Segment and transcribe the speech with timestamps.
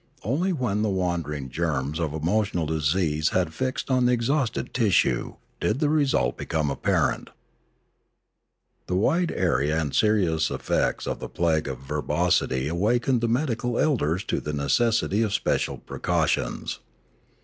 [0.23, 5.77] Only when the wandering germs of emotional disease had fixed on the exhausted tissue did
[5.77, 7.29] the result become apparent.
[8.87, 14.23] The wide area and serious effects of the plague of verbosity awakened the medical elders
[14.23, 16.79] to the necessity 398 Limanora of special precautions.